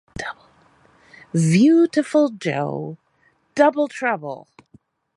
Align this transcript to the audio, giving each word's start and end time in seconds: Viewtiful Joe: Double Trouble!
Viewtiful 1.31 2.29
Joe: 2.31 2.97
Double 3.53 3.87
Trouble! 3.87 4.47